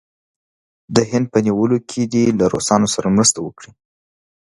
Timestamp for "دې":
2.13-2.23